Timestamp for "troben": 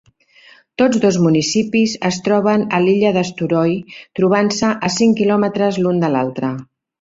2.27-2.65